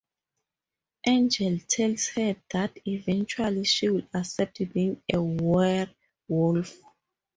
[1.05, 6.75] Angel tells her that eventually she will accept being a werewolf.